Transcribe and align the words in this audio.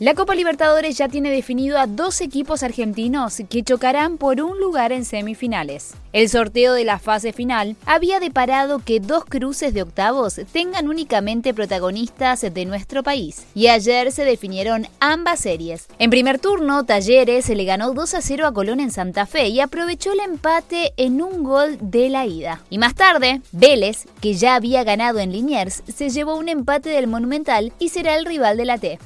La 0.00 0.14
Copa 0.14 0.36
Libertadores 0.36 0.96
ya 0.96 1.08
tiene 1.08 1.28
definido 1.28 1.76
a 1.76 1.88
dos 1.88 2.20
equipos 2.20 2.62
argentinos 2.62 3.42
que 3.50 3.64
chocarán 3.64 4.16
por 4.16 4.40
un 4.40 4.60
lugar 4.60 4.92
en 4.92 5.04
semifinales. 5.04 5.94
El 6.12 6.28
sorteo 6.28 6.74
de 6.74 6.84
la 6.84 7.00
fase 7.00 7.32
final 7.32 7.74
había 7.84 8.20
deparado 8.20 8.78
que 8.78 9.00
dos 9.00 9.24
cruces 9.24 9.74
de 9.74 9.82
octavos 9.82 10.40
tengan 10.52 10.86
únicamente 10.86 11.52
protagonistas 11.52 12.42
de 12.42 12.64
nuestro 12.64 13.02
país, 13.02 13.44
y 13.56 13.66
ayer 13.66 14.12
se 14.12 14.24
definieron 14.24 14.86
ambas 15.00 15.40
series. 15.40 15.88
En 15.98 16.10
primer 16.10 16.38
turno, 16.38 16.84
Talleres 16.84 17.48
le 17.48 17.64
ganó 17.64 17.92
2 17.92 18.14
a 18.14 18.22
0 18.22 18.46
a 18.46 18.52
Colón 18.52 18.78
en 18.78 18.92
Santa 18.92 19.26
Fe 19.26 19.48
y 19.48 19.58
aprovechó 19.58 20.12
el 20.12 20.20
empate 20.20 20.92
en 20.96 21.20
un 21.20 21.42
gol 21.42 21.76
de 21.80 22.08
la 22.08 22.24
ida. 22.24 22.62
Y 22.70 22.78
más 22.78 22.94
tarde, 22.94 23.40
Vélez, 23.50 24.06
que 24.20 24.34
ya 24.34 24.54
había 24.54 24.84
ganado 24.84 25.18
en 25.18 25.32
Liniers, 25.32 25.82
se 25.92 26.10
llevó 26.10 26.36
un 26.36 26.48
empate 26.48 26.88
del 26.90 27.08
Monumental 27.08 27.72
y 27.80 27.88
será 27.88 28.14
el 28.14 28.26
rival 28.26 28.56
de 28.56 28.64
la 28.64 28.78
T. 28.78 29.00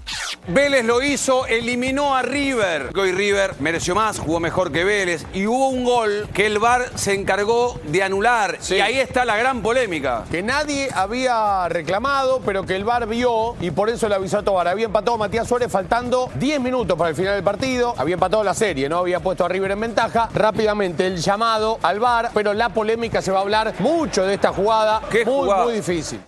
Vélez 0.49 0.85
lo 0.85 1.01
hizo, 1.01 1.47
eliminó 1.47 2.17
a 2.17 2.23
River. 2.23 2.91
Hoy 2.99 3.13
River 3.13 3.55
mereció 3.61 3.95
más, 3.95 4.19
jugó 4.19 4.41
mejor 4.41 4.73
que 4.73 4.83
Vélez. 4.83 5.25
Y 5.33 5.47
hubo 5.47 5.69
un 5.69 5.85
gol 5.85 6.29
que 6.35 6.47
el 6.47 6.59
VAR 6.59 6.91
se 6.97 7.15
encargó 7.15 7.79
de 7.85 8.03
anular. 8.03 8.57
Sí. 8.59 8.75
Y 8.75 8.81
ahí 8.81 8.99
está 8.99 9.25
la 9.25 9.37
gran 9.37 9.63
polémica. 9.63 10.25
Que 10.33 10.43
nadie 10.43 10.89
había 10.93 11.69
reclamado, 11.69 12.41
pero 12.45 12.67
que 12.67 12.75
el 12.75 12.83
VAR 12.83 13.07
vio 13.07 13.55
y 13.61 13.71
por 13.71 13.89
eso 13.89 14.09
le 14.09 14.17
avisó 14.17 14.39
a 14.39 14.43
Tobar. 14.43 14.67
Había 14.67 14.87
empatado 14.87 15.17
Matías 15.17 15.47
Suárez 15.47 15.71
faltando 15.71 16.29
10 16.35 16.61
minutos 16.61 16.99
para 16.99 17.11
el 17.11 17.17
final 17.17 17.35
del 17.35 17.45
partido. 17.45 17.95
Había 17.97 18.15
empatado 18.15 18.43
la 18.43 18.55
serie, 18.55 18.89
¿no? 18.89 18.99
Había 18.99 19.21
puesto 19.21 19.45
a 19.45 19.49
River 19.49 19.71
en 19.71 19.81
ventaja. 19.81 20.29
Rápidamente 20.35 21.07
el 21.07 21.19
llamado 21.19 21.79
al 21.83 22.01
VAR, 22.01 22.31
pero 22.35 22.53
la 22.53 22.71
polémica 22.71 23.23
se 23.23 23.31
va 23.31 23.39
a 23.39 23.43
hablar 23.43 23.75
mucho 23.79 24.27
de 24.27 24.35
esta 24.35 24.53
jugada. 24.53 25.03
¿Qué 25.09 25.25
muy, 25.25 25.35
jugada? 25.35 25.63
muy 25.63 25.75
difícil. 25.75 26.21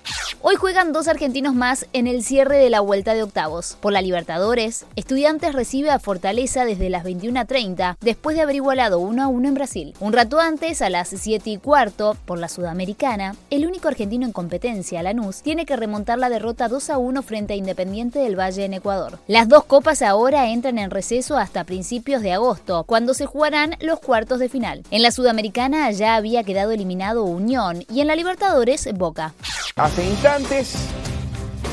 Hoy 0.47 0.57
juegan 0.57 0.93
dos 0.93 1.09
argentinos 1.09 1.55
más 1.55 1.87
en 1.95 2.07
el 2.07 2.23
cierre 2.23 2.59
de 2.59 2.69
la 2.69 2.81
vuelta 2.81 3.15
de 3.15 3.23
octavos. 3.23 3.79
Por 3.81 3.95
la 3.95 4.03
Libertadores, 4.03 4.85
Estudiantes 4.95 5.55
recibe 5.55 5.89
a 5.89 5.99
Fortaleza 5.99 6.67
desde 6.67 6.91
las 6.91 7.03
21.30 7.03 7.97
después 8.03 8.37
de 8.37 8.43
haber 8.43 8.57
igualado 8.57 8.99
1 8.99 9.23
a 9.23 9.27
1 9.27 9.49
en 9.49 9.55
Brasil. 9.55 9.95
Un 10.01 10.13
rato 10.13 10.41
antes, 10.41 10.83
a 10.83 10.91
las 10.91 11.09
7 11.09 11.49
y 11.49 11.57
cuarto, 11.57 12.15
por 12.27 12.39
la 12.39 12.51
Sudamericana, 12.51 13.37
el 13.49 13.67
único 13.67 13.89
argentino 13.89 14.27
en 14.27 14.33
competencia, 14.33 15.03
Lanús, 15.03 15.41
tiene 15.41 15.65
que 15.65 15.77
remontar 15.77 16.19
la 16.19 16.29
derrota 16.29 16.69
2 16.69 16.91
a 16.91 16.99
1 16.99 17.23
frente 17.23 17.55
a 17.55 17.57
Independiente 17.57 18.19
del 18.19 18.39
Valle 18.39 18.67
en 18.67 18.75
Ecuador. 18.75 19.21
Las 19.27 19.49
dos 19.49 19.65
copas 19.65 20.03
ahora 20.03 20.51
entran 20.51 20.77
en 20.77 20.91
receso 20.91 21.39
hasta 21.39 21.65
principios 21.65 22.21
de 22.21 22.35
agosto, 22.35 22.85
cuando 22.85 23.15
se 23.15 23.25
jugarán 23.25 23.77
los 23.81 23.99
cuartos 23.99 24.41
de 24.41 24.51
final. 24.51 24.83
En 24.91 25.01
la 25.01 25.11
Sudamericana 25.11 25.91
ya 25.93 26.17
había 26.17 26.45
quedado 26.45 26.73
eliminado 26.73 27.25
Unión 27.25 27.83
y 27.91 28.03
en 28.03 28.09
la 28.09 28.15
Libertadores 28.15 28.87
Boca. 28.93 29.33
Hace 29.77 30.09
instantes, 30.09 30.77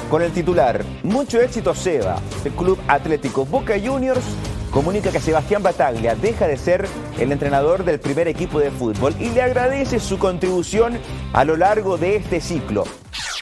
con 0.09 0.23
el 0.23 0.31
titular, 0.31 0.83
mucho 1.03 1.39
éxito 1.39 1.75
Seba, 1.75 2.19
el 2.43 2.51
Club 2.53 2.79
Atlético 2.87 3.45
Boca 3.45 3.75
Juniors 3.79 4.25
comunica 4.71 5.11
que 5.11 5.19
Sebastián 5.19 5.61
Bataglia 5.61 6.15
deja 6.15 6.47
de 6.47 6.57
ser 6.57 6.87
el 7.19 7.31
entrenador 7.31 7.85
del 7.85 7.99
primer 7.99 8.27
equipo 8.27 8.59
de 8.59 8.71
fútbol 8.71 9.13
y 9.19 9.29
le 9.29 9.43
agradece 9.43 9.99
su 9.99 10.17
contribución 10.17 10.97
a 11.31 11.45
lo 11.45 11.57
largo 11.57 11.99
de 11.99 12.15
este 12.15 12.41
ciclo. 12.41 12.85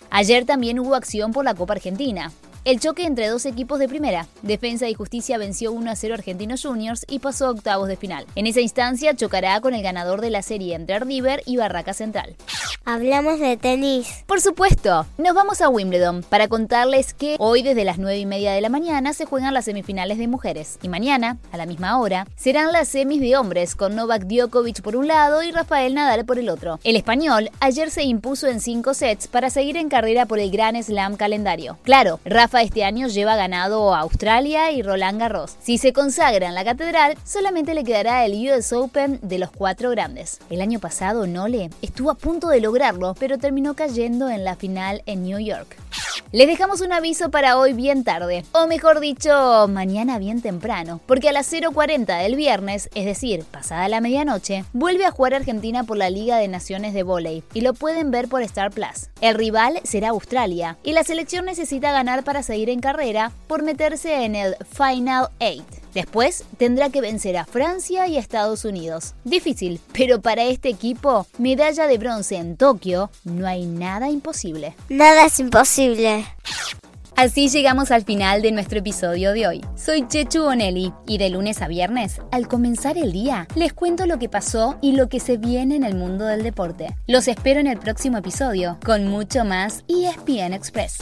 Ayer 0.09 0.44
también 0.44 0.78
hubo 0.79 0.94
acción 0.94 1.31
por 1.31 1.45
la 1.45 1.53
Copa 1.53 1.75
Argentina. 1.75 2.34
El 2.66 2.81
choque 2.81 3.06
entre 3.06 3.30
dos 3.30 3.46
equipos 3.46 3.80
de 3.80 3.88
primera, 3.88 4.28
Defensa 4.42 4.90
y 4.90 4.94
Justicia 4.94 5.38
venció 5.38 5.72
1 5.72 5.92
a 5.92 5.96
0 5.96 6.14
Argentinos 6.16 6.64
Juniors 6.64 7.06
y 7.08 7.20
pasó 7.20 7.47
a 7.47 7.52
octavos 7.52 7.88
de 7.88 7.96
final. 7.96 8.25
En 8.36 8.47
esa 8.47 8.59
instancia 8.59 9.16
chocará 9.16 9.62
con 9.62 9.74
el 9.74 9.81
ganador 9.81 10.20
de 10.20 10.30
la 10.30 10.42
serie 10.42 10.75
entre 10.75 11.00
River 11.00 11.42
y 11.46 11.56
Barraca 11.56 11.94
Central. 11.94 12.36
Hablamos 12.84 13.40
de 13.40 13.56
tenis. 13.56 14.25
Por 14.25 14.42
supuesto, 14.42 15.06
nos 15.18 15.34
vamos 15.36 15.62
a 15.62 15.70
Wimbledon 15.70 16.24
para 16.24 16.47
contarles 16.50 17.14
que 17.14 17.38
hoy 17.40 17.62
desde 17.62 17.86
las 17.86 17.97
9 17.97 18.18
y 18.18 18.25
media 18.25 18.52
de 18.52 18.62
la 18.62 18.70
mañana 18.70 19.14
se 19.14 19.26
juegan 19.26 19.53
las 19.53 19.66
semifinales 19.66 20.18
de 20.18 20.28
mujeres 20.28 20.80
y 20.81 20.90
mañana, 20.90 21.38
a 21.52 21.58
la 21.58 21.66
misma 21.66 22.00
hora, 22.00 22.28
serán 22.36 22.74
las 22.74 22.90
semis 22.90 23.22
de 23.22 23.38
hombres 23.38 23.76
con 23.76 23.96
Novak 23.96 24.24
Djokovic 24.24 24.81
por 24.81 24.97
un 24.97 25.08
lado 25.08 25.44
y 25.44 25.52
Rafael 25.52 25.94
Nadal 25.94 26.26
por 26.26 26.40
el 26.40 26.50
otro. 26.50 26.80
El 26.84 26.97
español 26.97 27.52
ayer 27.62 27.90
se 27.90 28.03
impuso 28.03 28.47
en 28.47 28.59
5 28.59 28.94
sets 28.94 29.28
para 29.28 29.50
seguir 29.50 29.78
en 29.78 29.88
carrera 29.88 30.26
por 30.26 30.40
el 30.40 30.52
Grand 30.52 30.81
Slam 30.81 31.16
calendario. 31.16 31.78
Claro, 31.84 32.20
Este 32.57 32.83
año 32.83 33.07
lleva 33.07 33.35
ganado 33.35 33.93
a 33.93 33.99
Australia 33.99 34.71
y 34.71 34.81
Roland 34.81 35.19
Garros. 35.19 35.55
Si 35.61 35.77
se 35.77 35.93
consagra 35.93 36.47
en 36.47 36.55
la 36.55 36.65
catedral, 36.65 37.15
solamente 37.23 37.73
le 37.73 37.83
quedará 37.83 38.25
el 38.25 38.33
US 38.49 38.73
Open 38.73 39.19
de 39.21 39.39
los 39.39 39.51
cuatro 39.51 39.91
grandes. 39.91 40.39
El 40.49 40.61
año 40.61 40.79
pasado 40.79 41.25
Nole 41.25 41.69
estuvo 41.81 42.11
a 42.11 42.15
punto 42.15 42.49
de 42.49 42.59
lograrlo, 42.59 43.13
pero 43.17 43.37
terminó 43.37 43.75
cayendo 43.75 44.29
en 44.29 44.43
la 44.43 44.55
final 44.55 45.03
en 45.05 45.23
New 45.23 45.39
York. 45.39 45.77
Les 46.31 46.45
dejamos 46.45 46.81
un 46.81 46.94
aviso 46.94 47.31
para 47.31 47.57
hoy 47.57 47.73
bien 47.73 48.03
tarde, 48.03 48.45
o 48.51 48.67
mejor 48.67 49.00
dicho, 49.00 49.67
mañana 49.67 50.19
bien 50.19 50.44
temprano, 50.44 51.01
porque 51.07 51.29
a 51.29 51.31
las 51.31 51.51
0.40 51.51 52.22
del 52.22 52.35
viernes, 52.35 52.88
es 52.94 53.06
decir, 53.06 53.45
pasada 53.45 53.90
la 53.90 54.00
medianoche, 54.00 54.63
vuelve 54.72 55.07
a 55.07 55.12
jugar 55.12 55.34
Argentina 55.34 55.85
por 55.85 55.97
la 55.97 56.12
Liga 56.12 56.38
de 56.38 56.47
Naciones 56.47 56.94
de 56.94 57.01
Voley 57.01 57.44
y 57.56 57.62
lo 57.62 57.73
pueden 57.73 58.12
ver 58.12 58.28
por 58.28 58.44
Star 58.44 58.69
Plus. 58.69 59.09
El 59.22 59.34
rival 59.34 59.79
será 59.84 60.09
Australia 60.09 60.78
y 60.84 60.94
la 60.94 61.03
selección 61.03 61.45
necesita 61.45 61.91
ganar 61.91 62.23
para 62.23 62.44
seguir 62.44 62.69
en 62.69 62.79
carrera 62.79 63.31
por 63.47 63.63
meterse 63.63 64.23
en 64.23 64.35
el 64.35 64.56
Final 64.72 65.29
8. 65.40 65.78
Después 65.94 66.44
tendrá 66.57 66.89
que 66.89 67.01
vencer 67.01 67.38
a 67.38 67.45
Francia 67.45 68.07
y 68.07 68.17
a 68.17 68.19
Estados 68.19 68.66
Unidos. 68.66 69.13
Difícil, 69.23 69.79
pero 69.94 70.22
para 70.22 70.44
este 70.44 70.69
equipo, 70.69 71.27
medalla 71.38 71.88
de 71.88 71.97
bronce 71.97 72.38
en 72.38 72.57
Tokio, 72.57 73.09
no 73.23 73.47
hay 73.47 73.66
nada 73.66 74.09
imposible. 74.09 74.75
Nada 74.89 75.25
es 75.25 75.39
imposible. 75.39 76.25
Así 77.19 77.49
llegamos 77.49 77.91
al 77.91 78.05
final 78.05 78.41
de 78.41 78.53
nuestro 78.53 78.79
episodio 78.79 79.33
de 79.33 79.45
hoy. 79.45 79.66
Soy 79.75 80.07
Chechu 80.07 80.44
Bonelli 80.44 80.94
y 81.05 81.17
de 81.17 81.29
lunes 81.29 81.61
a 81.61 81.67
viernes, 81.67 82.22
al 82.31 82.47
comenzar 82.47 82.97
el 82.97 83.11
día, 83.11 83.45
les 83.55 83.73
cuento 83.73 84.05
lo 84.05 84.19
que 84.19 84.29
pasó 84.29 84.78
y 84.81 84.94
lo 84.94 85.09
que 85.09 85.19
se 85.19 85.35
viene 85.35 85.75
en 85.75 85.83
el 85.83 85.95
mundo 85.95 86.23
del 86.23 86.44
deporte. 86.44 86.95
Los 87.07 87.28
espero 87.28 87.59
en 87.59 87.67
el 87.67 87.78
próximo 87.78 88.17
episodio 88.17 88.78
con 88.85 89.09
mucho 89.09 89.44
más 89.44 89.83
ESPN 89.89 90.53
Express. 90.53 90.99